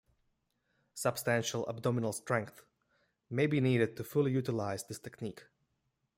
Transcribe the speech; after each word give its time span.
Substantial 0.95 1.63
abdominal 1.69 2.11
strength 2.11 2.63
may 3.29 3.45
be 3.45 3.61
needed 3.61 3.95
to 3.97 4.03
fully 4.03 4.31
utilize 4.31 4.83
this 4.83 4.97
technique. 4.97 5.43